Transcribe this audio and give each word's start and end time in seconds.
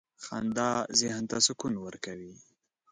•خندا 0.25 0.71
ذهن 0.99 1.23
ته 1.31 1.37
سکون 1.45 1.73
ورکوي. 1.79 2.33